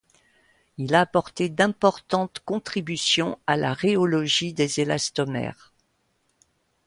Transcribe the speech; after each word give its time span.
Il 0.79 0.95
a 0.95 1.01
apporté 1.01 1.47
d'importantes 1.47 2.41
contributions 2.43 3.37
à 3.45 3.55
la 3.55 3.71
rhéologie 3.75 4.51
des 4.51 4.79
élastomères. 4.79 5.71